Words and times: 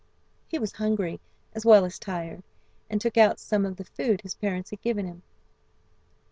He 0.47 0.57
was 0.57 0.71
hungry 0.71 1.19
as 1.53 1.63
well 1.63 1.85
as 1.85 1.99
tired, 1.99 2.41
and 2.89 2.99
took 2.99 3.17
out 3.17 3.39
some 3.39 3.67
of 3.67 3.75
the 3.75 3.83
food 3.83 4.21
his 4.21 4.33
parents 4.33 4.71
had 4.71 4.81
given 4.81 5.05
him. 5.05 5.21